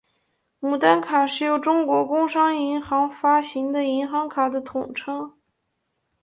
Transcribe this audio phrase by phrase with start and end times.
[0.61, 5.37] 牡丹卡是由中国工商银行发行的银行卡的统称。